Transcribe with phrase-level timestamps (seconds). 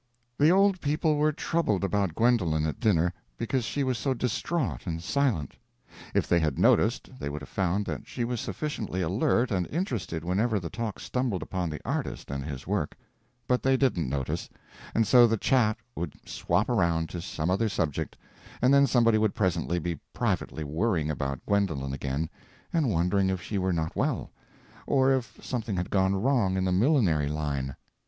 [0.39, 4.99] The old people were troubled about Gwendolen at dinner, because she was so distraught and
[4.99, 5.53] silent.
[6.15, 10.23] If they had noticed, they would have found that she was sufficiently alert and interested
[10.25, 12.97] whenever the talk stumbled upon the artist and his work;
[13.47, 14.49] but they didn't notice,
[14.95, 18.17] and so the chat would swap around to some other subject,
[18.59, 22.27] and then somebody would presently be privately worrying about Gwendolen again,
[22.73, 24.31] and wondering if she were not well,
[24.87, 27.75] or if something had gone wrong in the millinery line.